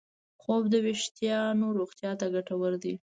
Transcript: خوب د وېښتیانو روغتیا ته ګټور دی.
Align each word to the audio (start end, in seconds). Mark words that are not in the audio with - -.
خوب 0.41 0.63
د 0.73 0.75
وېښتیانو 0.85 1.67
روغتیا 1.79 2.11
ته 2.19 2.25
ګټور 2.35 2.73
دی. 2.83 2.93